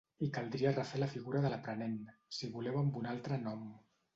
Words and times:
I 0.27 0.27
caldria 0.35 0.71
refer 0.77 1.01
la 1.03 1.09
figura 1.11 1.43
de 1.45 1.51
l’aprenent, 1.55 1.99
si 2.39 2.51
voleu 2.57 2.81
amb 2.83 3.01
un 3.03 3.09
altre 3.15 3.43
nom. 3.47 3.65